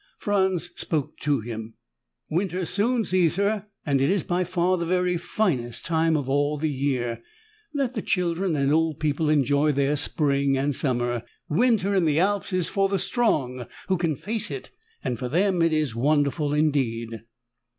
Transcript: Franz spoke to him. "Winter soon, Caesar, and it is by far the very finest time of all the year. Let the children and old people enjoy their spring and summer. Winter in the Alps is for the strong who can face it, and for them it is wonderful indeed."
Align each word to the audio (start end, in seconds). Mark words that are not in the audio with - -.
Franz 0.17 0.71
spoke 0.77 1.15
to 1.19 1.41
him. 1.41 1.75
"Winter 2.31 2.65
soon, 2.65 3.05
Caesar, 3.05 3.67
and 3.85 4.01
it 4.01 4.09
is 4.09 4.23
by 4.23 4.43
far 4.43 4.75
the 4.79 4.83
very 4.87 5.15
finest 5.15 5.85
time 5.85 6.17
of 6.17 6.27
all 6.27 6.57
the 6.57 6.71
year. 6.71 7.21
Let 7.75 7.93
the 7.93 8.01
children 8.01 8.55
and 8.55 8.73
old 8.73 8.99
people 8.99 9.29
enjoy 9.29 9.73
their 9.73 9.95
spring 9.95 10.57
and 10.57 10.75
summer. 10.75 11.21
Winter 11.49 11.93
in 11.93 12.05
the 12.05 12.17
Alps 12.19 12.51
is 12.51 12.67
for 12.67 12.89
the 12.89 12.97
strong 12.97 13.67
who 13.89 13.97
can 13.97 14.15
face 14.15 14.49
it, 14.49 14.71
and 15.03 15.19
for 15.19 15.29
them 15.29 15.61
it 15.61 15.71
is 15.71 15.93
wonderful 15.93 16.51
indeed." 16.51 17.21